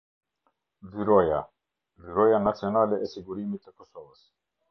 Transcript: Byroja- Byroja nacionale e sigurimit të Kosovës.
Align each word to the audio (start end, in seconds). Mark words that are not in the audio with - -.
Byroja- 0.91 1.39
Byroja 2.01 2.37
nacionale 2.47 2.97
e 3.05 3.09
sigurimit 3.13 3.67
të 3.67 3.75
Kosovës. 3.83 4.27